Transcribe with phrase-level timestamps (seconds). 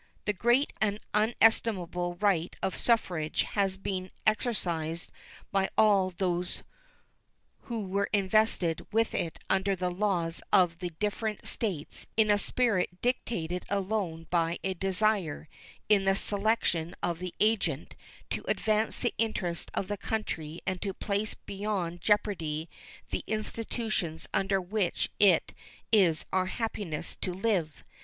[0.25, 5.11] The great and inestimable right of suffrage has been exercised
[5.51, 12.31] by all who were invested with it under the laws of the different States in
[12.31, 15.47] a spirit dictated alone by a desire,
[15.87, 17.93] in the selection of the agent,
[18.31, 22.67] to advance the interests of the country and to place beyond jeopardy
[23.11, 25.53] the institutions under which it
[25.91, 27.83] is our happiness to live.